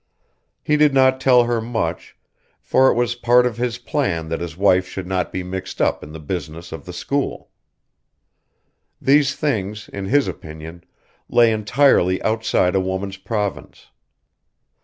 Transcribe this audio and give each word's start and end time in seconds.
He 0.63 0.77
did 0.77 0.95
not 0.95 1.21
tell 1.21 1.43
her 1.43 1.61
much, 1.61 2.17
for 2.59 2.89
it 2.89 2.95
was 2.95 3.13
part 3.13 3.45
of 3.45 3.57
his 3.57 3.77
plan 3.77 4.29
that 4.29 4.39
his 4.41 4.57
wife 4.57 4.87
should 4.87 5.05
not 5.05 5.31
be 5.31 5.43
mixed 5.43 5.79
up 5.79 6.03
in 6.03 6.11
the 6.11 6.19
business 6.19 6.71
of 6.71 6.85
the 6.85 6.91
school. 6.91 7.51
These 8.99 9.35
things, 9.35 9.89
in 9.89 10.05
his 10.05 10.27
opinion, 10.27 10.85
lay 11.29 11.51
entirely 11.51 12.19
outside 12.23 12.73
a 12.73 12.79
woman's 12.79 13.17
province. 13.17 13.89